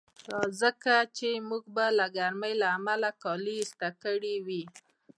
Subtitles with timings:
[0.61, 4.63] ځکه چې موږ به د ګرمۍ له امله کالي ایسته کړي وي.